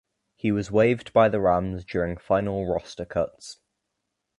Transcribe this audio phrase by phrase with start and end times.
[0.35, 3.57] He was waived by the Rams during final roster cuts.